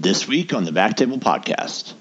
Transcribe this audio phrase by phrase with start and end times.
[0.00, 1.92] This week on the Back Table Podcast.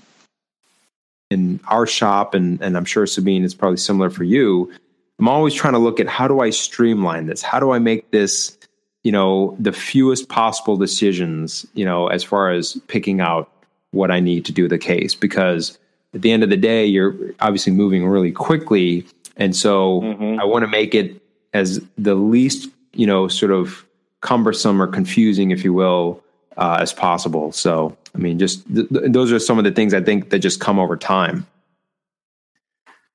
[1.31, 4.71] In our shop, and, and I'm sure Sabeen is probably similar for you,
[5.17, 7.41] I'm always trying to look at how do I streamline this?
[7.41, 8.55] How do I make this,
[9.03, 13.51] you know, the fewest possible decisions, you know, as far as picking out
[13.89, 15.15] what I need to do the case?
[15.15, 15.79] Because
[16.13, 19.07] at the end of the day, you're obviously moving really quickly.
[19.37, 20.39] And so mm-hmm.
[20.39, 21.19] I want to make it
[21.55, 23.87] as the least, you know, sort of
[24.21, 26.23] cumbersome or confusing, if you will,
[26.57, 27.51] uh, as possible.
[27.51, 30.39] So, I mean, just th- th- those are some of the things I think that
[30.39, 31.45] just come over time.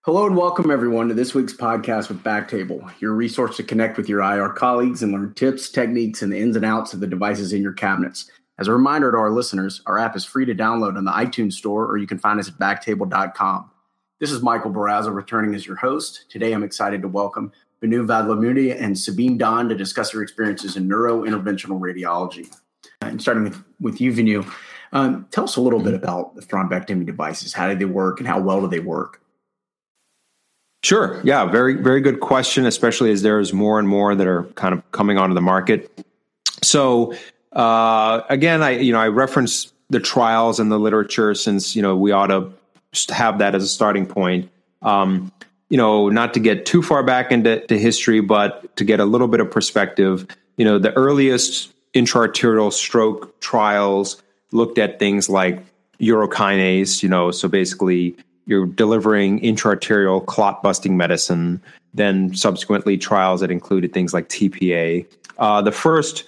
[0.05, 4.09] Hello and welcome everyone to this week's podcast with Backtable, your resource to connect with
[4.09, 7.53] your IR colleagues and learn tips, techniques, and the ins and outs of the devices
[7.53, 8.29] in your cabinets.
[8.59, 11.53] As a reminder to our listeners, our app is free to download on the iTunes
[11.53, 13.71] Store, or you can find us at backtable.com.
[14.19, 16.27] This is Michael Barraza returning as your host.
[16.29, 20.89] Today, I'm excited to welcome Venu Vadlamudi and Sabeen Dhand to discuss their experiences in
[20.89, 22.53] neurointerventional radiology
[23.13, 24.45] and starting with, with you, Venu,
[24.93, 27.53] um, tell us a little bit about the thrombectomy devices.
[27.53, 29.21] How do they work and how well do they work?
[30.83, 31.21] Sure.
[31.23, 31.45] Yeah.
[31.45, 35.17] Very, very good question, especially as there's more and more that are kind of coming
[35.17, 36.05] onto the market.
[36.61, 37.15] So,
[37.53, 41.97] uh, again, I, you know, I reference the trials and the literature since, you know,
[41.97, 42.53] we ought to
[43.15, 44.51] have that as a starting point.
[44.83, 45.31] Um,
[45.69, 49.29] you know, not to get too far back into history, but to get a little
[49.29, 55.63] bit of perspective, you know, the earliest intraarterial stroke trials looked at things like
[56.01, 61.63] urokinase, you know, so basically you're delivering intraarterial clot busting medicine,
[61.95, 65.07] then subsequently trials that included things like TPA.
[65.39, 66.25] Uh, the first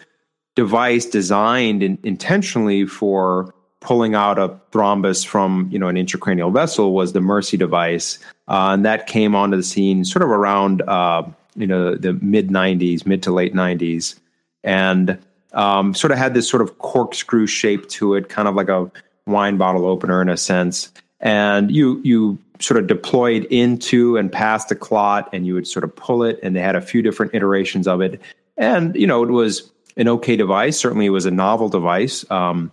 [0.54, 6.94] device designed in, intentionally for pulling out a thrombus from you know an intracranial vessel
[6.94, 8.18] was the MERCI device,
[8.48, 11.22] uh, and that came onto the scene sort of around uh,
[11.56, 14.18] you know the mid '90s, mid to late '90s,
[14.62, 15.18] and
[15.54, 18.90] um, sort of had this sort of corkscrew shape to it, kind of like a
[19.26, 20.92] wine bottle opener in a sense.
[21.20, 25.84] And you you sort of deployed into and past the clot, and you would sort
[25.84, 26.38] of pull it.
[26.42, 28.20] And they had a few different iterations of it.
[28.56, 30.78] And you know, it was an okay device.
[30.78, 32.28] Certainly, it was a novel device.
[32.30, 32.70] Um,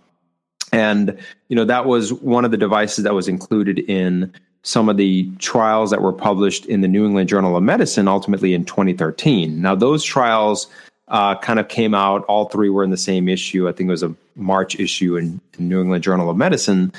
[0.72, 4.32] and you know, that was one of the devices that was included in
[4.62, 8.54] some of the trials that were published in the New England Journal of Medicine, ultimately
[8.54, 9.60] in 2013.
[9.60, 10.68] Now, those trials
[11.12, 12.24] uh, kind of came out.
[12.24, 13.68] All three were in the same issue.
[13.68, 16.92] I think it was a March issue in, in New England Journal of Medicine.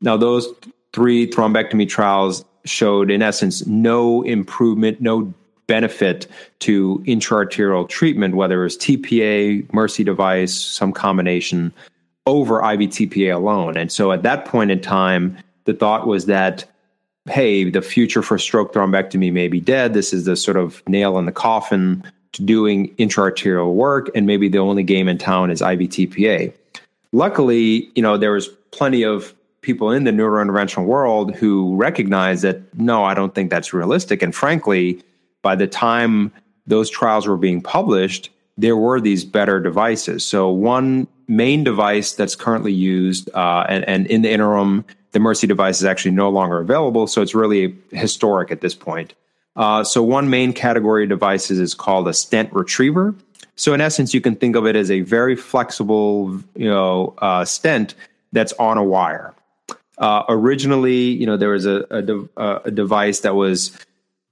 [0.00, 0.52] Now, those
[0.92, 5.32] three thrombectomy trials showed, in essence, no improvement, no
[5.68, 6.26] benefit
[6.58, 11.72] to intraarterial treatment, whether it was TPA, MERCI device, some combination,
[12.26, 13.76] over IV TPA alone.
[13.76, 16.64] And so at that point in time, the thought was that,
[17.26, 19.94] hey, the future for stroke thrombectomy may be dead.
[19.94, 24.58] This is the sort of nail in the coffin doing intraarterial work, and maybe the
[24.58, 26.52] only game in town is IVTPA.
[27.12, 32.60] Luckily, you know, there was plenty of people in the neurointerventional world who recognized that
[32.78, 34.22] no, I don't think that's realistic.
[34.22, 35.02] And frankly,
[35.42, 36.32] by the time
[36.66, 40.24] those trials were being published, there were these better devices.
[40.24, 45.48] So one main device that's currently used, uh, and, and in the interim, the MERCI
[45.48, 47.06] device is actually no longer available.
[47.06, 49.14] So it's really historic at this point.
[49.56, 53.14] Uh, so one main category of devices is called a stent retriever.
[53.56, 57.44] So in essence, you can think of it as a very flexible, you know, uh,
[57.44, 57.94] stent
[58.32, 59.34] that's on a wire.
[59.98, 63.76] Uh, originally, you know, there was a, a, de- a device that was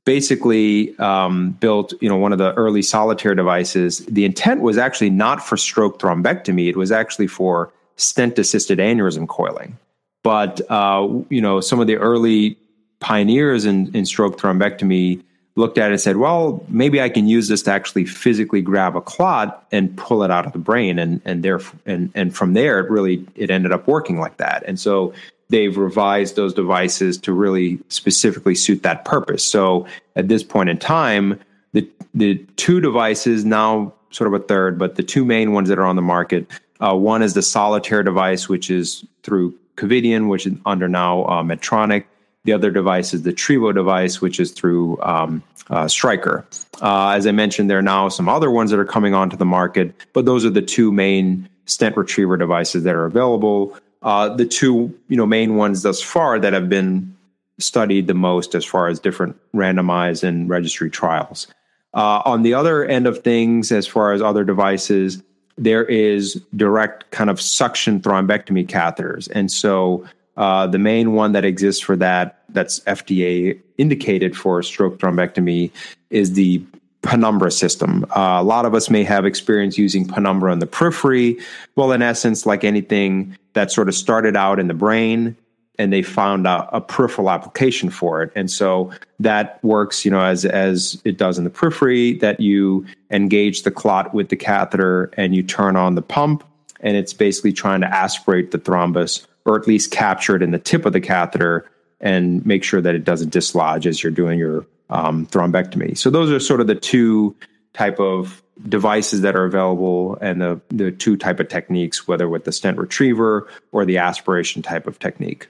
[0.07, 3.99] basically um, built, you know, one of the early solitaire devices.
[4.07, 9.77] The intent was actually not for stroke thrombectomy; it was actually for stent-assisted aneurysm coiling.
[10.23, 12.57] But uh, you know, some of the early
[13.01, 15.23] pioneers in, in stroke thrombectomy
[15.57, 18.97] looked at it and said, well, maybe I can use this to actually physically grab
[18.97, 20.99] a clot and pull it out of the brain.
[20.99, 24.63] And, and there, and, and from there, it really, it ended up working like that.
[24.67, 25.13] And so
[25.49, 29.45] they've revised those devices to really specifically suit that purpose.
[29.45, 31.41] So at this point in time,
[31.73, 35.79] the, the two devices now sort of a third, but the two main ones that
[35.79, 36.47] are on the market,
[36.81, 41.43] uh, one is the solitaire device, which is through Covidien, which is under now uh,
[41.43, 42.05] Medtronic.
[42.49, 46.47] The other device is the Trevo device, which is through um, uh, Stryker.
[46.81, 49.45] Uh, as I mentioned, there are now some other ones that are coming onto the
[49.45, 53.77] market, but those are the two main stent retriever devices that are available.
[54.01, 57.15] Uh, the two you know main ones thus far that have been
[57.59, 61.49] studied the most as far as different randomized and registry trials.
[61.93, 65.23] Uh, on the other end of things, as far as other devices,
[65.59, 70.09] there is direct kind of suction thrombectomy catheters, and so
[70.39, 75.71] uh, the main one that exists for that, that's FDA indicated for stroke thrombectomy,
[76.11, 76.63] is the
[77.03, 78.05] penumbra system.
[78.11, 81.39] Uh, a lot of us may have experience using penumbra in the periphery.
[81.77, 85.37] Well, in essence, like anything that sort of started out in the brain
[85.79, 88.33] and they found a, a, peripheral application for it.
[88.35, 92.85] And so that works, you know, as as it does in the periphery, that you
[93.13, 96.43] engage the clot with the catheter and you turn on the pump,
[96.81, 100.59] and it's basically trying to aspirate the thrombus or at least capture it in the
[100.59, 104.67] tip of the catheter and make sure that it doesn't dislodge as you're doing your
[104.91, 105.97] um, thrombectomy.
[105.97, 107.35] So those are sort of the two
[107.73, 112.45] type of devices that are available and the, the two type of techniques, whether with
[112.45, 115.49] the stent retriever or the aspiration type of technique.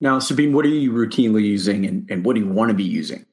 [0.00, 2.84] Now, Sabeen, what are you routinely using and, and what do you want to be
[2.84, 3.24] using?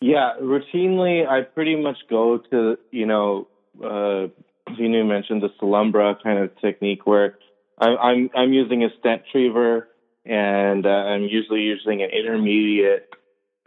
[0.00, 3.48] Yeah, routinely, I pretty much go to, you know,
[3.82, 4.28] uh,
[4.76, 7.38] Venu mentioned the Solumbra kind of technique where
[7.78, 9.88] I'm, I'm, I'm using a stent retriever
[10.26, 13.08] and uh, I'm usually using an intermediate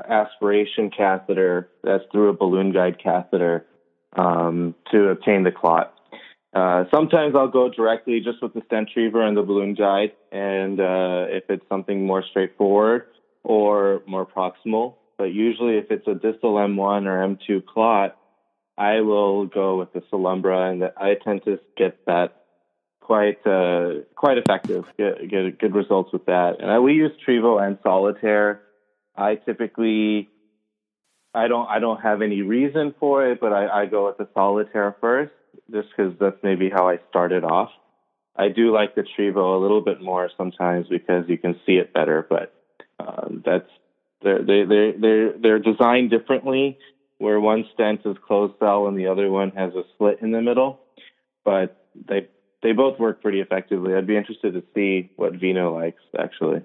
[0.08, 3.66] aspiration catheter that's through a balloon guide catheter
[4.16, 5.94] um, to obtain the clot.
[6.54, 10.80] Uh, sometimes I'll go directly just with the stent retriever and the balloon guide, and
[10.80, 13.04] uh, if it's something more straightforward
[13.44, 14.96] or more proximal.
[15.18, 18.18] But usually, if it's a distal M1 or M2 clot,
[18.78, 22.39] I will go with the Solumbra, and I tend to get that
[23.10, 24.86] quite uh, quite effective.
[24.96, 26.58] Get, get good results with that.
[26.60, 28.62] And I, we use Trevo and Solitaire.
[29.18, 30.30] I typically
[31.34, 34.28] I don't I don't have any reason for it, but I, I go with the
[34.36, 35.32] Solitaire first
[35.72, 37.72] just because that's maybe how I started off.
[38.36, 41.92] I do like the Trevo a little bit more sometimes because you can see it
[41.92, 42.54] better, but
[43.00, 43.70] um, that's
[44.22, 46.78] they're they they they're they're designed differently.
[47.18, 50.42] Where one stent is closed cell and the other one has a slit in the
[50.42, 50.80] middle,
[51.44, 51.76] but
[52.08, 52.30] they
[52.62, 53.94] they both work pretty effectively.
[53.94, 56.62] I'd be interested to see what Venu likes actually.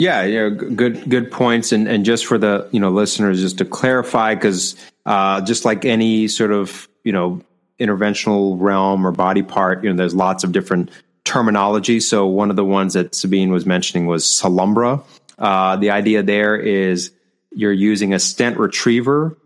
[0.00, 3.64] Yeah, yeah, good good points, and and just for the you know listeners, just to
[3.64, 4.76] clarify, because
[5.06, 7.42] uh, just like any sort of you know
[7.80, 10.90] interventional realm or body part, you know, there's lots of different
[11.24, 12.00] terminology.
[12.00, 15.02] So one of the ones that Sabeen was mentioning was Solumbra.
[15.38, 17.12] Uh, the idea there is
[17.50, 19.36] you're using a stent retriever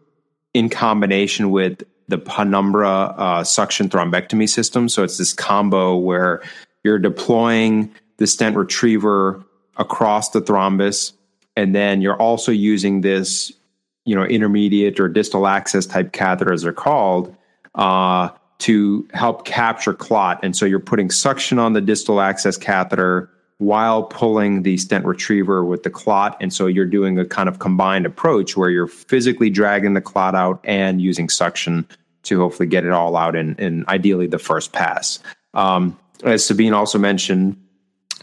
[0.54, 1.82] in combination with
[2.12, 4.86] the penumbra uh, suction thrombectomy system.
[4.86, 6.42] So it's this combo where
[6.84, 9.42] you're deploying the stent retriever
[9.78, 11.14] across the thrombus,
[11.56, 13.50] and then you're also using this,
[14.04, 17.34] you know, intermediate or distal access type catheter, as they're called,
[17.76, 20.38] uh, to help capture clot.
[20.42, 25.64] And so you're putting suction on the distal access catheter while pulling the stent retriever
[25.64, 26.36] with the clot.
[26.40, 30.34] And so you're doing a kind of combined approach where you're physically dragging the clot
[30.34, 31.86] out and using suction
[32.24, 35.18] to hopefully get it all out in, in ideally the first pass.
[35.54, 37.56] Um, as Sabeen also mentioned,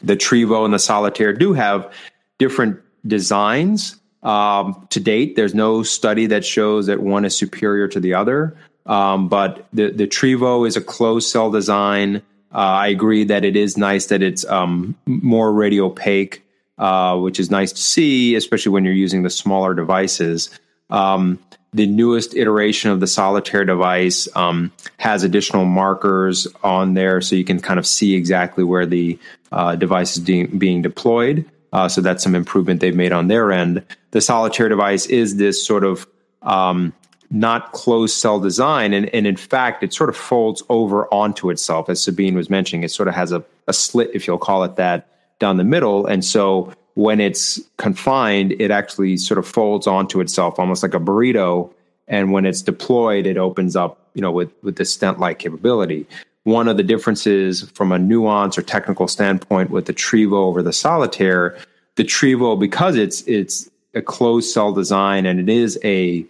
[0.01, 1.91] the Trevo and the Solitaire do have
[2.37, 3.95] different designs.
[4.23, 8.57] Um, to date, there's no study that shows that one is superior to the other.
[8.85, 12.17] Um, but the the Trevo is a closed cell design.
[12.51, 16.39] Uh, I agree that it is nice that it's um, more radiopaque,
[16.79, 20.49] uh, which is nice to see, especially when you're using the smaller devices.
[20.89, 21.37] Um,
[21.74, 27.44] the newest iteration of the solitaire device um, has additional markers on there so you
[27.44, 29.19] can kind of see exactly where the
[29.51, 31.45] uh, device is de- being deployed.
[31.71, 33.83] Uh, so that's some improvement they've made on their end.
[34.12, 36.07] The solitaire device is this sort of
[36.42, 36.94] um,
[37.30, 38.94] not closed cell design.
[38.94, 42.83] And, and in fact, it sort of folds over onto itself, as Sabeen was mentioning.
[42.83, 45.07] It sort of has a, a slit, if you'll call it that,
[45.38, 46.07] down the middle.
[46.07, 50.99] And so when it's confined, it actually sort of folds onto itself almost like a
[50.99, 51.71] burrito.
[52.09, 56.06] And when it's deployed, it opens up, you know, with, with the stent-like capability.
[56.44, 60.73] One of the differences from a nuance or technical standpoint with the Trevo over the
[60.73, 61.57] Solitaire,
[61.95, 66.25] the Trevo, because it's it's a closed cell design and it is a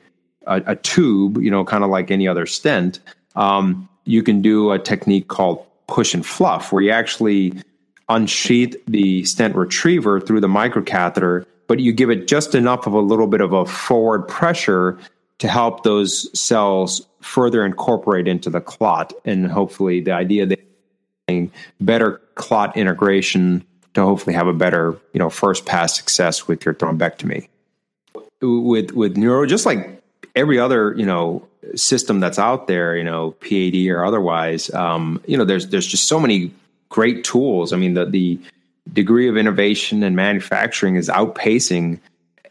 [0.45, 2.99] a, a tube, you know, kind of like any other stent,
[3.35, 7.53] um, you can do a technique called push and fluff, where you actually
[8.09, 12.99] unsheath the stent retriever through the microcatheter, but you give it just enough of a
[12.99, 14.97] little bit of a forward pressure
[15.37, 19.13] to help those cells further incorporate into the clot.
[19.25, 20.59] And hopefully, the idea that
[21.79, 26.73] better clot integration to hopefully have a better, you know, first pass success with your
[26.73, 27.47] thrombectomy.
[28.41, 30.01] With with neuro, just like
[30.35, 35.37] every other, you know, system that's out there, you know, PAD or otherwise, um, you
[35.37, 36.51] know, there's there's just so many
[36.89, 37.73] great tools.
[37.73, 38.39] I mean, the the
[38.91, 41.99] degree of innovation and manufacturing is outpacing,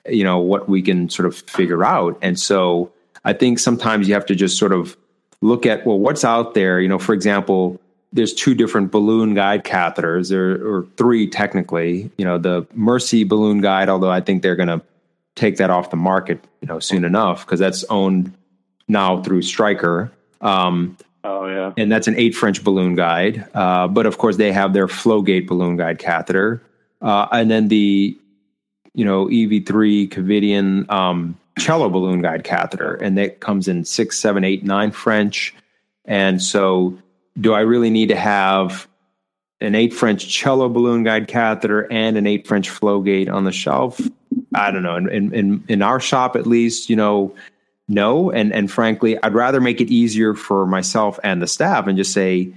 [0.09, 2.19] you know, what we can sort of figure out.
[2.23, 2.93] And so
[3.25, 4.97] I think sometimes you have to just sort of
[5.41, 6.81] look at well, what's out there.
[6.81, 7.81] You know, for example,
[8.13, 12.11] there's two different balloon guide catheters, there or three technically.
[12.17, 14.83] You know, the MERCI balloon guide, although I think they're going to
[15.35, 18.33] take that off the market, you know, soon enough because that's owned
[18.89, 20.11] now through Stryker.
[20.41, 20.97] Um,
[21.29, 23.47] oh yeah, and that's an eight French balloon guide.
[23.55, 26.63] Uh, but of course, they have their Flowgate balloon guide catheter,
[27.03, 28.17] uh, and then the
[28.95, 34.45] you know EV3 Covidien um, cello balloon guide catheter, and that comes in six, seven,
[34.45, 35.55] eight, nine French.
[36.05, 36.97] And so,
[37.39, 38.89] do I really need to have
[39.61, 44.01] an eight French cello balloon guide catheter and an eight French Flowgate on the shelf?
[44.55, 44.97] I don't know.
[44.97, 47.35] In, in in our shop, at least, you know,
[47.89, 48.31] no.
[48.31, 52.13] And and frankly, I'd rather make it easier for myself and the staff, and just
[52.13, 52.53] say,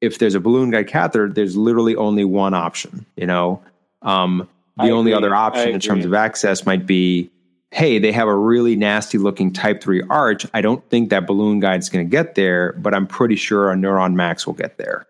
[0.00, 3.04] if there's a balloon guide catheter, there's literally only one option.
[3.16, 3.62] You know,
[4.02, 5.26] um, the I only agree.
[5.26, 7.30] other option in terms of access might be
[7.70, 10.46] hey, they have a really nasty looking type 3 arch.
[10.54, 13.74] I don't think that balloon guide's going to get there, but I'm pretty sure a
[13.74, 15.06] Neuron Max will get there.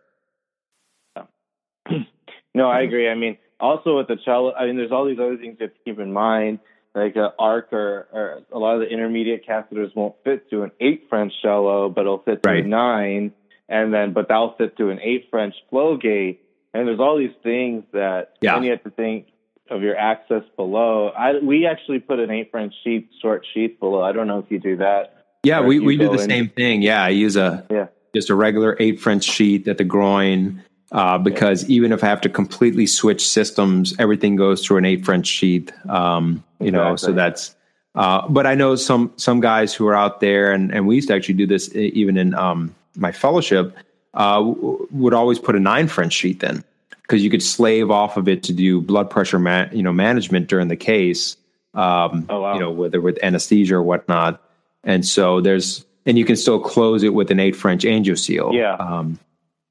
[2.54, 3.08] No, I agree.
[3.08, 5.74] I mean, also with the cello, I mean, there's all these other things you have
[5.74, 6.58] to keep in mind,
[7.04, 10.70] like a arc or, or a lot of the intermediate catheters won't fit to an
[10.80, 12.64] eight French cello, but it'll fit to Right.
[12.64, 13.32] a nine,
[13.68, 16.40] and then but that'll fit to an eight French flow gate.
[16.74, 18.54] And there's all these things that Yeah.
[18.54, 19.26] then you have to think
[19.70, 21.08] of your access below.
[21.08, 24.02] I we actually put an eight French sheath, short sheath below.
[24.02, 25.14] I don't know if you do that.
[25.44, 26.82] Yeah, we, we do the in- same thing.
[26.82, 27.86] Yeah, I use a Yeah.
[28.14, 32.20] just a regular eight French sheet at the groin uh, because even if I have
[32.22, 35.72] to completely switch systems, everything goes through an eight French sheet.
[35.88, 37.54] Um, you know, so that's.
[37.94, 41.08] Uh, but I know some some guys who are out there, and, and we used
[41.08, 43.76] to actually do this even in um, my fellowship.
[44.14, 46.64] Uh, w- would always put a nine French sheet then
[47.02, 50.48] because you could slave off of it to do blood pressure, ma- you know, management
[50.48, 51.36] during the case.
[51.74, 52.54] Um, Oh, wow.
[52.54, 54.42] You know, whether with anesthesia or whatnot.
[54.84, 58.54] And so there's, and you can still close it with an eight French angioseal.
[58.54, 58.74] Yeah.
[58.74, 59.18] Um,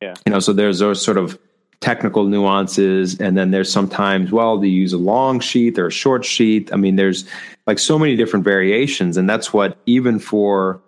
[0.02, 0.14] Yeah.
[0.26, 1.40] You know, so there's those sort of
[1.80, 3.20] technical nuances.
[3.20, 6.72] And then there's sometimes, well, do you use a long sheath or a short sheath?
[6.74, 7.26] I mean, there's
[7.66, 9.18] like so many different variations.
[9.18, 10.82] And that's what, even for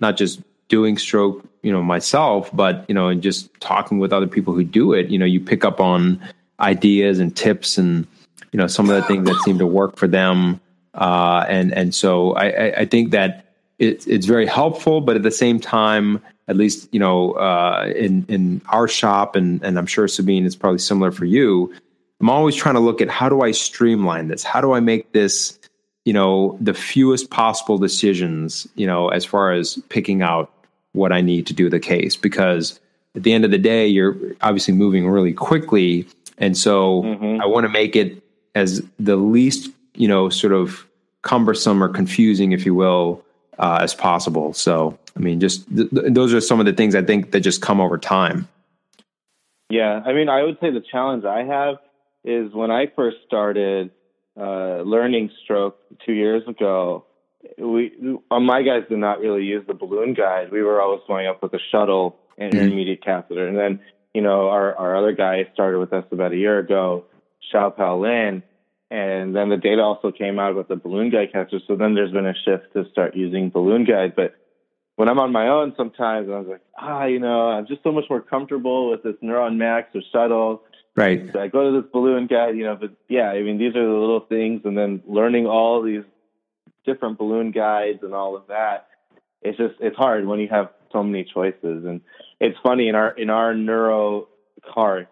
[0.00, 4.26] not just doing stroke, you know, myself, but, you know, and just talking with other
[4.26, 6.20] people who do it, you know, you pick up on
[6.58, 8.06] ideas and tips and,
[8.50, 10.60] you know, some of the things that seem to work for them.
[10.92, 13.51] Uh, and, and so I, I, I think that
[13.82, 18.24] it, it's very helpful, but at the same time, at least, you know, uh, in,
[18.28, 21.74] in our shop, and, and I'm sure Sabeen, is probably similar for you.
[22.20, 24.44] I'm always trying to look at how do I streamline this?
[24.44, 25.58] How do I make this,
[26.04, 30.52] you know, the fewest possible decisions, you know, as far as picking out
[30.92, 32.14] what I need to do the case?
[32.14, 32.78] Because
[33.16, 36.06] at the end of the day, you're obviously moving really quickly.
[36.38, 37.40] And so Mhm.
[37.40, 38.22] I want to make it
[38.54, 40.86] as the least, you know, sort of
[41.22, 43.24] cumbersome or confusing, if you will,
[43.58, 44.52] uh, as possible.
[44.52, 47.40] So, I mean, just th- th- those are some of the things I think that
[47.40, 48.48] just come over time.
[49.70, 51.76] Yeah, I mean, I would say the challenge I have
[52.24, 53.90] is when I first started
[54.38, 57.04] uh, learning stroke two years ago.
[57.58, 57.92] We,
[58.30, 60.52] uh, my guys did not really use the balloon guide.
[60.52, 62.60] We were always going up with a shuttle and Mhm.
[62.62, 63.80] intermediate catheter, and then
[64.14, 67.04] you know our our other guy started with us about a year ago,
[67.52, 68.42] Xiao Pao Lin,
[68.92, 71.60] and then the data also came out with the balloon guide catheter.
[71.66, 74.36] So then there's been a shift to start using balloon guide, but
[74.96, 77.90] when I'm on my own, sometimes I was like, ah, you know, I'm just so
[77.90, 80.62] much more comfortable with this Neuron Max or shuttle.
[80.94, 81.26] Right.
[81.32, 83.82] So I go to this balloon guide, you know, but yeah, I mean, these are
[83.82, 86.04] the little things, and then learning all these
[86.84, 88.88] different balloon guides and all of that.
[89.40, 92.02] It's just it's hard when you have so many choices, and
[92.40, 94.28] it's funny in our in our neuro
[94.74, 95.08] cart,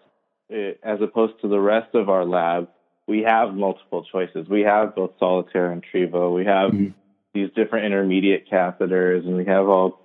[0.52, 2.68] eh, as opposed to the rest of our lab,
[3.10, 4.48] we have multiple choices.
[4.48, 6.32] We have both Solitaire and Trevo.
[6.32, 6.94] We have Mhm.
[7.34, 9.98] these different intermediate catheters, and we have all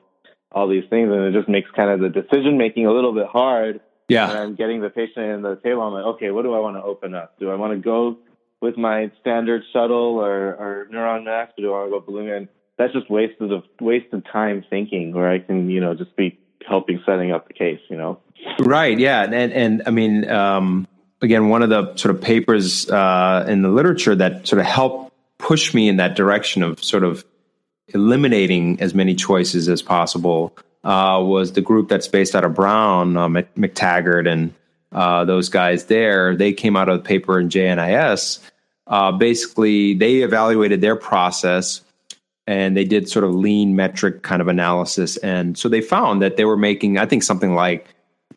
[0.52, 3.28] all these things, and it just makes kind of the decision making a little bit
[3.28, 3.82] hard.
[4.08, 4.30] Yeah.
[4.30, 5.82] And I'm getting the patient in the table.
[5.82, 7.38] I'm like, okay, what do I want to open up?
[7.40, 8.18] Do I want to go
[8.62, 12.30] with my standard shuttle or, or Neuron Max, or do I want to go balloon?
[12.30, 12.48] And
[12.78, 17.02] that's just wasted of wasted time thinking, where I can, you know, just be helping
[17.06, 18.20] setting up the case, you know.
[18.62, 18.98] Right.
[18.98, 19.24] Yeah.
[19.24, 20.88] And, and, and I mean, um,
[21.22, 25.14] again, one of the sort of papers uh, in the literature that sort of helped
[25.38, 27.26] push me in that direction of sort of
[27.90, 33.18] eliminating as many choices as possible uh, was the group that's based out of Brown,
[33.18, 34.54] uh, McTaggart, and
[34.92, 36.36] uh, those guys there.
[36.36, 38.40] They came out of the paper in JNIS.
[38.88, 41.82] Uh, basically, they evaluated their process
[42.48, 45.18] and they did sort of lean metric kind of analysis.
[45.18, 47.88] And so they found that they were making, I think, something like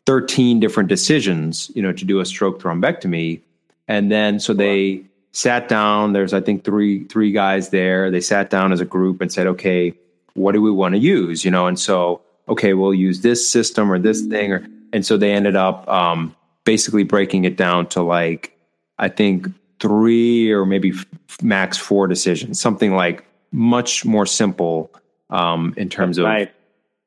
[0.05, 3.41] 13 different decisions, you know, to do a stroke thrombectomy.
[3.87, 8.11] And then so they sat down, there's I think three three guys there.
[8.11, 9.93] They sat down as a group and said, "Okay,
[10.33, 13.91] what do we want to use?" you know, and so okay, we'll use this system
[13.91, 18.01] or this thing or and so they ended up um basically breaking it down to
[18.01, 18.55] like
[18.97, 19.47] I think
[19.79, 20.93] three or maybe
[21.41, 24.91] max four decisions, something like much more simple
[25.29, 26.47] um, in terms That's of nice.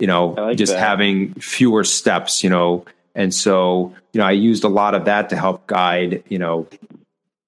[0.03, 0.81] You know like just that.
[0.81, 2.43] having fewer steps.
[2.43, 6.25] You know, and so you know I used a lot of that to help guide
[6.29, 6.67] you know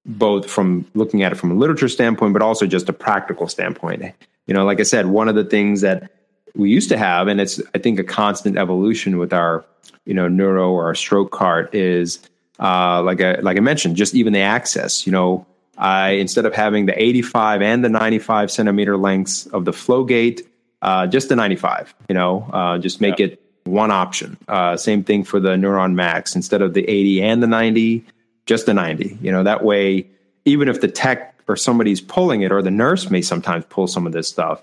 [0.06, 4.14] both from looking at it from a literature standpoint, but also just a practical standpoint.
[4.46, 6.12] You know, like I said, one of the things that
[6.54, 9.64] we used to have, and it's I think a constant evolution with our
[10.06, 12.20] you know neuro or our stroke cart is
[12.60, 15.06] uh, like I like I mentioned, just even the access.
[15.08, 15.44] You know,
[15.76, 20.46] I instead of having the 85 and the 95 centimeter lengths of the flow gate,
[20.84, 21.94] uh, just the 95.
[22.08, 23.26] You know, uh, just make Yeah.
[23.26, 24.36] it one option.
[24.46, 26.36] Uh, same thing for the Neuron Max.
[26.36, 28.04] Instead of the 80 and the 90,
[28.46, 29.18] just the 90.
[29.20, 30.06] You know, that way,
[30.44, 34.06] even if the tech or somebody's pulling it, or the nurse may sometimes pull some
[34.06, 34.62] of this stuff.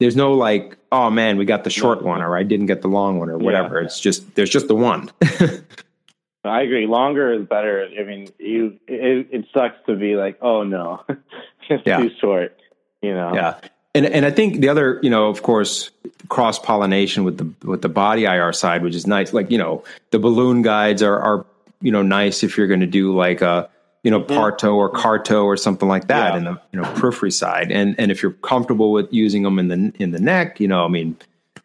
[0.00, 2.88] There's no like, oh man, we got the short one, or I didn't get the
[2.88, 3.80] long one, or whatever.
[3.80, 3.86] Yeah.
[3.86, 5.10] It's just there's just the one.
[6.44, 6.86] I agree.
[6.86, 7.88] Longer is better.
[7.98, 11.02] I mean, you it, it sucks to be like, oh no,
[11.70, 11.98] it's Yeah.
[11.98, 12.56] too short.
[13.02, 13.34] You know.
[13.34, 13.54] Yeah.
[13.94, 15.90] And and I think the other, you know, of course,
[16.28, 19.32] cross pollination with the with the body IR side, which is nice.
[19.32, 21.46] Like, you know, the balloon guides are are,
[21.80, 23.68] you know, nice if you're gonna do like a
[24.02, 26.36] you know, Parto or Carto or something like that Yeah.
[26.38, 27.72] in the you know periphery side.
[27.72, 30.84] And and if you're comfortable with using them in the in the neck, you know,
[30.84, 31.16] I mean,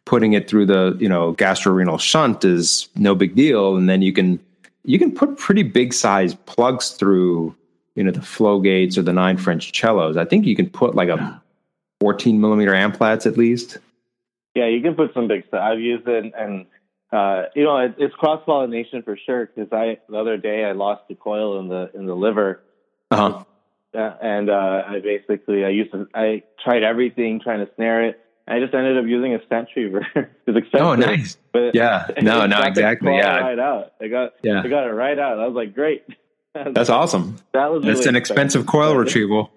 [0.05, 3.75] putting it through the you know gastrorenal shunt is no big deal.
[3.75, 4.39] And then you can
[4.86, 7.55] you can put pretty big size plugs through
[7.95, 10.15] you know the flow gates or the nine French cellos.
[10.15, 11.41] I think you can put like a
[12.00, 13.77] 14 millimeter amplats at least.
[14.56, 15.62] Yeah, you can put some big stuff.
[15.62, 16.65] I've used it, and
[17.12, 19.46] uh, you know, it, it's cross pollination for sure.
[19.48, 22.62] Because I the other day I lost a coil in the in the liver,
[23.12, 23.44] Uh-huh.
[23.98, 28.20] uh, and uh, I basically I used to I tried everything trying to snare it.
[28.48, 30.08] I just ended up using a stent retriever.
[30.15, 30.82] it's expensive.
[30.82, 31.38] Oh, nice.
[31.53, 32.08] But Yeah.
[32.22, 33.13] No, it no, exactly.
[33.15, 33.38] Yeah.
[33.39, 33.94] right out.
[34.01, 34.62] I got Yeah.
[34.63, 35.38] I got it right out.
[35.39, 36.03] I was like, great.
[36.56, 37.38] That's awesome.
[37.53, 39.51] that was That's really an expensive coil retrieval.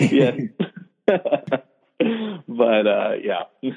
[0.00, 0.36] yeah.
[2.56, 3.44] But uh, yeah,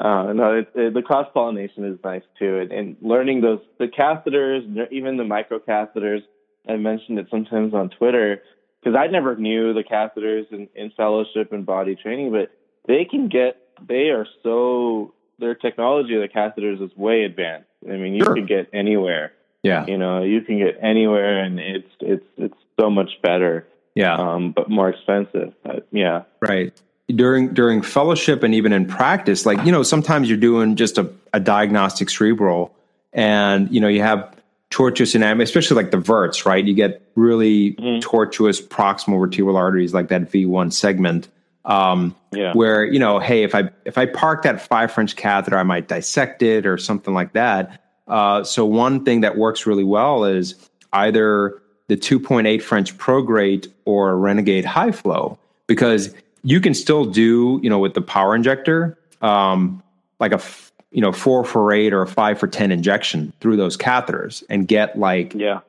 [0.00, 3.86] uh, no, it, it, the cross pollination is nice too, and, and learning those the
[3.86, 6.20] catheters, even the micro catheters.
[6.68, 8.42] I mentioned it sometimes on Twitter
[8.80, 12.50] because I never knew the catheters in, in fellowship and body training, but
[12.86, 13.56] they can get
[13.86, 17.68] they are so their technology of the catheters is way advanced.
[17.88, 18.34] I mean, you Sure.
[18.34, 19.32] can get anywhere.
[19.62, 19.86] Yeah.
[19.86, 24.14] You know, you can get anywhere, and it's it's it's so much better Yeah.
[24.14, 25.54] um, but more expensive.
[25.64, 26.72] But yeah, Right.
[27.08, 31.10] During during fellowship and even in practice, like you know, sometimes you're doing just a,
[31.32, 32.74] a diagnostic cerebral,
[33.14, 34.36] and you know you have
[34.68, 36.62] tortuous anatomy, especially like the verts, right?
[36.62, 38.02] You get really Mhm.
[38.02, 41.28] tortuous proximal vertebral arteries, like that V1 segment,
[41.64, 45.56] um, yeah, where you know, hey, if I if I park that five French catheter,
[45.56, 47.80] I might dissect it or something like that.
[48.06, 50.54] Uh, so one thing that works really well is
[50.92, 51.54] either
[51.88, 57.78] the 2.8 French Progreat or Renegade high flow because you can still do you know
[57.78, 59.82] with the power injector um,
[60.20, 63.56] like a f- you know four for eight or a five for ten injection through
[63.56, 65.60] those catheters and get like yeah,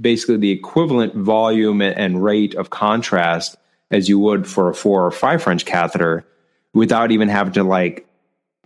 [0.00, 3.56] basically the equivalent volume and rate of contrast
[3.90, 6.24] as you would for a four or five French catheter
[6.74, 8.06] without even having to like,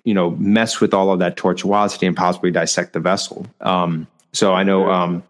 [0.04, 3.46] you know, mess with all of that tortuosity and possibly dissect the vessel.
[3.60, 5.22] Um, so I know um,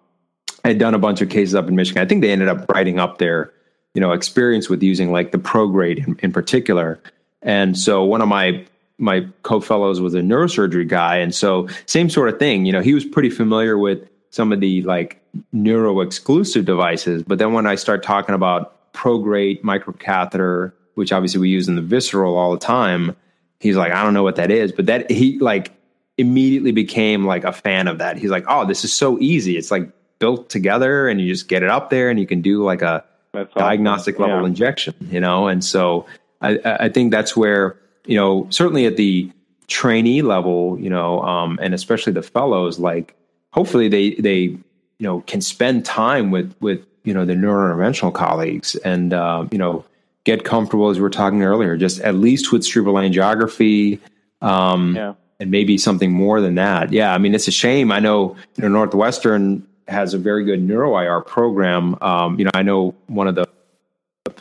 [0.64, 2.02] I had done a bunch of cases up in Michigan.
[2.02, 3.52] I think they ended up writing up their,
[3.94, 7.00] you know, experience with using like the Progreat in, in particular.
[7.42, 8.64] And so one of my
[8.98, 12.66] my co-fellows was a neurosurgery guy, and so same sort of thing.
[12.66, 15.20] You know, he was pretty familiar with some of the like
[15.52, 21.48] neuro exclusive devices, but then when I start talking about Progreat microcatheter, which obviously we
[21.48, 23.16] use in the visceral all the time,
[23.60, 25.72] he's like, I don't know what that is, but that he like
[26.18, 28.18] immediately became like a fan of that.
[28.18, 29.56] He's like, oh, this is so easy.
[29.56, 32.62] It's like built together, and you just get it up there, and you can do
[32.62, 33.60] like a that's awesome.
[33.68, 34.46] diagnostic level Yeah.
[34.46, 35.48] injection, you know?
[35.48, 36.06] And so
[36.40, 39.30] I, I think that's where, you know, certainly at the
[39.68, 43.14] trainee level, you know, um, and especially the fellows, like
[43.52, 44.60] hopefully they, they, you
[45.00, 49.84] know, can spend time with, with, you know, the neurointerventional colleagues and, uh, you know,
[50.24, 53.98] get comfortable as we were talking earlier, just at least with cerebral angiography,
[54.42, 56.92] um, Yeah, and maybe something more than that.
[56.92, 57.90] Yeah, I mean, it's a shame.
[57.90, 61.96] I know, you know, Northwestern has a very good neuro IR program.
[62.00, 63.46] Um, you know, I know one of the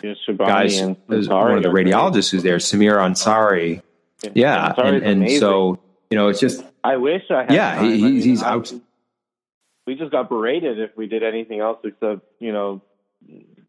[0.04, 3.82] yeah guys, one of the radiologists who's there, Sameer Ansari.
[4.34, 7.54] Yeah, Ansari's and, and so you know, it's just I wish I had.
[7.54, 8.72] yeah, he, he's, he's out.
[9.86, 12.82] We just got berated if we did anything else except you know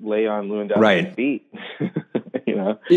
[0.01, 1.15] lay on Lewandowski's Right.
[1.15, 1.47] feet.
[2.47, 2.79] you know,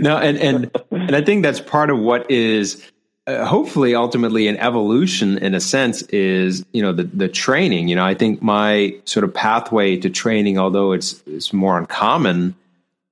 [0.00, 2.90] no, and and and I think that's part of what is
[3.26, 7.88] uh, hopefully ultimately an evolution in a sense is you know the the training.
[7.88, 12.54] You know i think my sort of pathway to training although it's it's more uncommon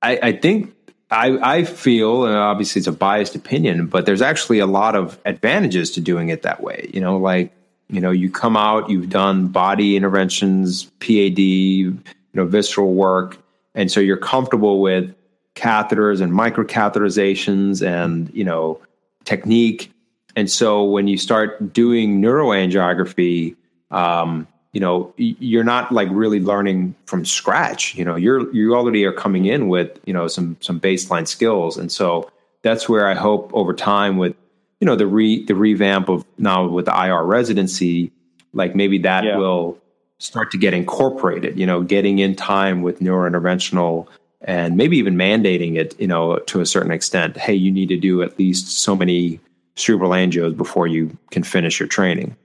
[0.03, 0.73] i i think
[1.09, 5.17] i i feel and obviously it's a biased opinion but there's actually a lot of
[5.25, 6.89] advantages to doing it that way.
[6.93, 7.51] You know like
[7.89, 11.97] you know you come out you've done body interventions pad you
[12.33, 13.37] know visceral work
[13.73, 15.15] and so you're comfortable with
[15.55, 18.79] catheters and microcatheterizations and you know
[19.25, 19.92] technique
[20.35, 23.55] and so when you start doing neuroangiography,
[23.91, 27.93] um, you know, you're not like really learning from scratch.
[27.95, 31.77] You know, you're you already are coming in with you know some some baseline skills,
[31.77, 32.29] and so
[32.63, 34.35] that's where I hope over time with
[34.81, 38.11] you know the re the revamp of now with the IR residency,
[38.53, 39.37] like maybe that yeah.
[39.37, 39.77] will
[40.17, 41.59] start to get incorporated.
[41.59, 44.07] You know, getting in time with neurointerventional
[44.41, 45.99] and maybe even mandating it.
[45.99, 47.37] You know, to a certain extent.
[47.37, 49.39] Hey, you need to do at least so many
[49.75, 52.35] cerebral angios before you can finish your training.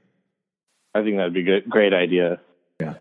[0.95, 2.41] I think that'd be a good, great idea.
[2.81, 2.95] Yeah.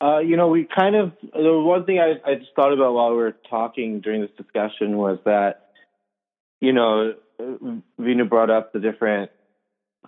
[0.00, 3.10] Uh, you know, we kind of the one thing I, I just thought about while
[3.10, 5.70] we were talking during this discussion was that,
[6.60, 7.14] you know,
[7.98, 9.30] Venu brought up the different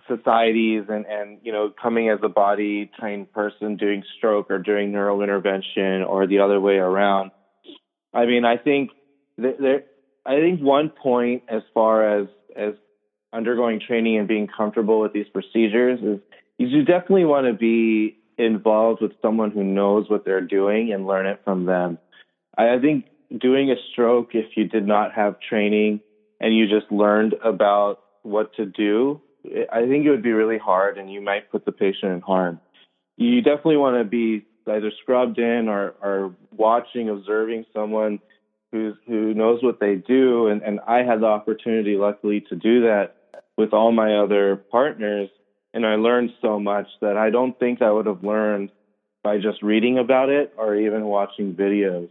[0.07, 4.91] societies and and you know coming as a body trained person doing stroke or doing
[4.91, 7.31] neural intervention or the other way around.
[8.13, 8.91] I mean, I think
[9.37, 9.83] there.
[10.25, 12.73] I think one point as far as as
[13.33, 16.19] undergoing training and being comfortable with these procedures is
[16.57, 21.25] you definitely want to be involved with someone who knows what they're doing and learn
[21.25, 21.97] it from them.
[22.57, 23.05] I, think
[23.39, 26.01] doing a stroke, if you did not have training
[26.39, 29.21] and you just learned about what to do,
[29.71, 32.59] I think it would be really hard and you might put the patient in harm.
[33.17, 38.19] You definitely want to be either scrubbed in or, or watching, observing someone
[38.71, 40.47] who's, who knows what they do.
[40.47, 43.15] And, and I had the opportunity, luckily, to do that
[43.61, 45.29] with all my other partners.
[45.73, 48.71] And I learned so much that I don't think I would have learned
[49.23, 52.09] by just reading about it or even watching videos.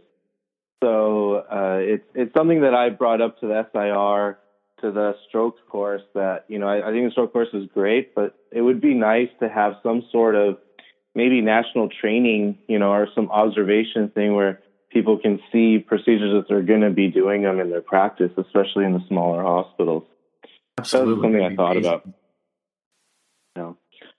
[0.81, 4.39] So uh, it's it's something that I brought up to the SIR
[4.81, 8.15] to the stroke course that you know I, I think the stroke course is great,
[8.15, 10.57] but it would be nice to have some sort of
[11.13, 16.45] maybe national training, you know, or some observation thing where people can see procedures that
[16.47, 20.03] they're going to be doing them in their practice, especially in the smaller hospitals.
[20.81, 21.13] Absolutely.
[21.13, 22.07] That's something I thought about.
[23.55, 23.71] Yeah.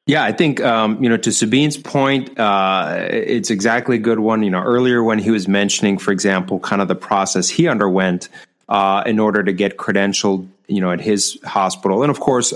[0.07, 4.43] Yeah, I think um, you know to Sabeen's point, uh, it's exactly a good one.
[4.43, 8.29] You know, earlier when he was mentioning, for example, kind of the process he underwent
[8.69, 12.53] uh, in order to get credentialed, you know, at his hospital, and of course,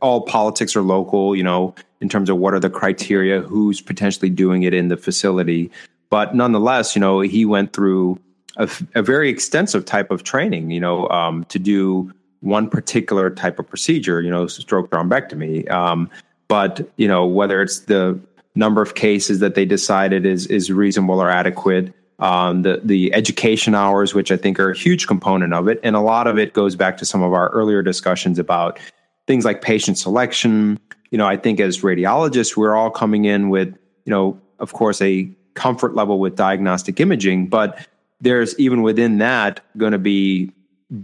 [0.00, 1.34] all politics are local.
[1.34, 4.96] You know, in terms of what are the criteria, who's potentially doing it in the
[4.96, 5.72] facility,
[6.10, 8.20] but nonetheless, you know, he went through
[8.56, 10.70] a, a very extensive type of training.
[10.70, 12.12] You know, um, to do
[12.44, 15.68] one particular type of procedure, you know, stroke thrombectomy.
[15.70, 16.10] Um,
[16.46, 18.20] but you know, whether it's the
[18.54, 23.74] number of cases that they decided is is reasonable or adequate, um, the the education
[23.74, 26.52] hours, which I think are a huge component of it, and a lot of it
[26.52, 28.78] goes back to some of our earlier discussions about
[29.26, 30.78] things like patient selection.
[31.10, 33.68] You know, I think as radiologists, we're all coming in with,
[34.04, 37.86] you know, of course, a comfort level with diagnostic imaging, but
[38.20, 40.50] there's even within that going to be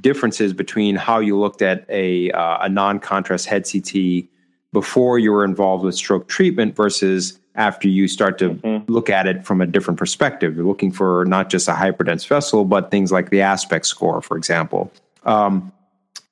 [0.01, 4.25] differences between how you looked at a, uh, a non-contrast head CT
[4.73, 8.91] before you were involved with stroke treatment versus after you start to mm-hmm.
[8.93, 10.57] look at it from a different perspective.
[10.57, 14.37] You're looking for not just a hyperdense vessel, but things like the aspect score, for
[14.37, 14.93] example.
[15.25, 15.73] Um,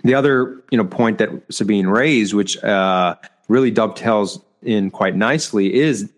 [0.04, 3.16] the other you know point that Sabeen raised, which uh,
[3.48, 6.08] really dovetails in quite nicely, is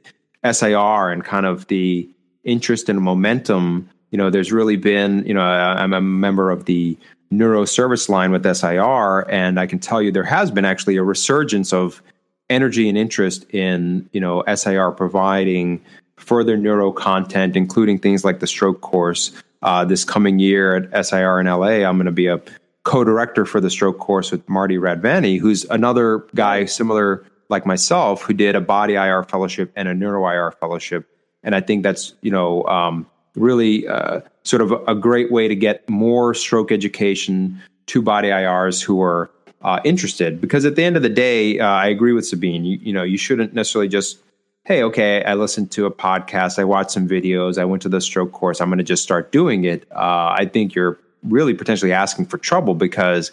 [0.45, 2.09] SIR and kind of the
[2.45, 3.89] interest and momentum.
[4.11, 6.97] You know, there's really been, you know, I'm a member of the
[7.31, 11.03] neuro service line with SIR, and I can tell you there has been actually a
[11.03, 12.03] resurgence of
[12.49, 15.81] energy and interest in you know SIR providing
[16.17, 19.33] further neuro content, including things like the stroke course.
[19.63, 22.41] Uh, this coming year at SIR in LA, I'm going to be a
[22.85, 28.33] co-director for the stroke course with Marty Radvany, who's another guy similar like myself who
[28.33, 31.07] did a body IR fellowship and a neuro IR fellowship,
[31.43, 35.55] and I think that's you know um, really uh, sort of a great way to
[35.55, 39.31] get more stroke education to body IRs who are
[39.63, 40.41] uh, interested.
[40.41, 42.65] Because at the end of the day, uh, I agree with Sabeen.
[42.65, 44.19] You, you know, you shouldn't necessarily just,
[44.65, 48.01] hey, okay, I listened to a podcast, I watched some videos, I went to the
[48.01, 49.87] stroke course, I'm going to just start doing it.
[49.91, 53.31] Uh, I think you're really potentially asking for trouble because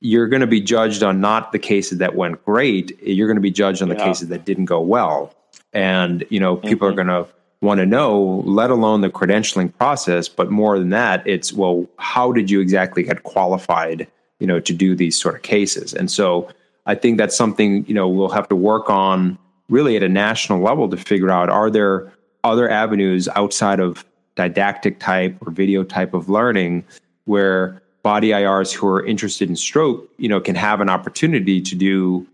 [0.00, 3.00] you're going to be judged on not the cases that went great.
[3.02, 5.34] You're going to be judged on the cases that didn't go well.
[5.72, 6.98] And, you know, people mm-hmm.
[6.98, 10.28] are going to want to know, let alone the credentialing process.
[10.28, 14.06] But more than that, it's well, how did you exactly get qualified,
[14.40, 15.94] you know, to do these sort of cases?
[15.94, 16.48] And so
[16.86, 19.38] I think that's something you know we'll have to work on
[19.68, 22.12] really at a national level to figure out are there
[22.44, 24.04] other avenues outside of
[24.36, 26.84] didactic type or video type of learning
[27.24, 31.74] where body IRs who are interested in stroke, you know, can have an opportunity to
[31.74, 32.24] do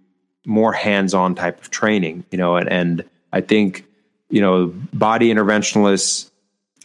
[0.45, 3.87] more hands-on type of training, you know, and, and I think,
[4.33, 6.31] you know, body interventionalists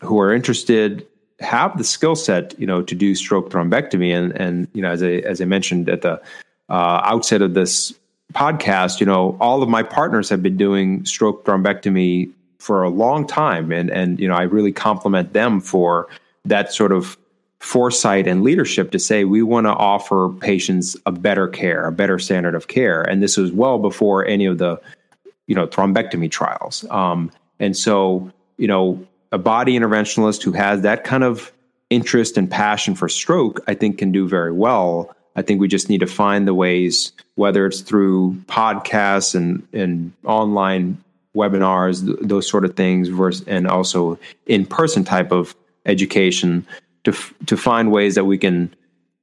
[0.02, 1.08] who are interested
[1.40, 4.14] have the skill set, you know, to do stroke thrombectomy.
[4.14, 6.22] And, and, you know, as I, as I mentioned at the
[6.70, 7.94] uh, outset of this
[8.34, 12.30] podcast, you know, all of my partners have been doing stroke thrombectomy
[12.60, 13.72] for a long time.
[13.72, 16.10] And, and, you know, I really compliment them for
[16.44, 17.18] that sort of
[17.60, 22.20] foresight and leadership to say we want to offer patients a better care, a better
[22.20, 23.04] standard of care.
[23.04, 24.82] And this was well before any of the,
[25.48, 26.86] you know, thrombectomy trials.
[26.90, 31.52] Um, and so, you know, a body interventionalist who has that kind of
[31.90, 35.16] interest and passion for stroke, I think can do very well.
[35.36, 40.12] I think we just need to find the ways, whether it's through podcasts and, and
[40.26, 41.04] online
[41.36, 45.56] webinars, th- those sort of things, versus, and also in person type of
[45.86, 46.66] education
[47.04, 48.74] to, f- to find ways that we can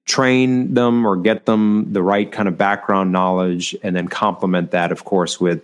[0.04, 4.92] train them or get them the right kind of background knowledge and then complement that,
[4.92, 5.62] of course, with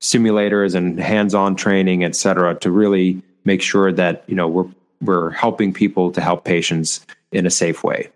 [0.00, 4.68] simulators and hands-on training, et cetera, to really make sure that, you know, we're,
[5.00, 8.10] we're helping people to help patients in a safe way.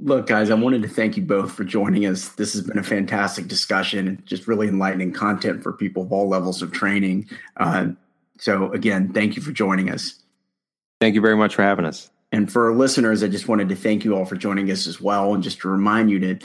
[0.00, 2.28] Look, guys, I wanted to thank you both for joining us.
[2.28, 6.28] This has been a fantastic discussion and just really enlightening content for people of all
[6.28, 7.28] levels of training.
[7.56, 7.88] Uh,
[8.38, 10.22] so, again, thank you for joining us.
[11.00, 12.10] Thank you very much for having us.
[12.30, 15.00] And for our listeners, I just wanted to thank you all for joining us as
[15.00, 15.32] well.
[15.32, 16.38] And just to remind you to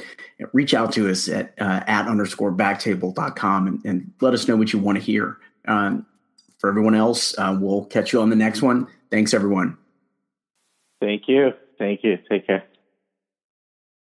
[0.54, 4.72] reach out to us at uh, at underscore backtable.com and, and let us know what
[4.72, 5.38] you want to hear.
[5.68, 6.06] Um,
[6.60, 8.88] for everyone else, uh, we'll catch you on the next one.
[9.12, 9.78] Thanks, everyone.
[11.02, 11.52] Thank you.
[11.78, 12.18] Thank you.
[12.30, 12.64] Take care.